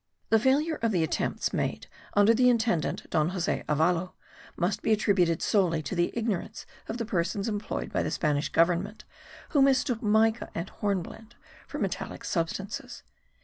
[0.31, 4.13] The failure of the attempts made under the intendant, Don Jose Avalo,
[4.57, 9.05] must be attributed solely to the ignorance of the persons employed by the Spanish government
[9.49, 11.35] who mistook mica and hornblende
[11.67, 13.03] for metallic substances.